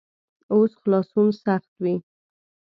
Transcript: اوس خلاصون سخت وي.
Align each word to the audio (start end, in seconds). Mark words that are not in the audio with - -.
اوس 0.53 0.71
خلاصون 0.81 1.27
سخت 1.43 1.71
وي. 1.83 1.95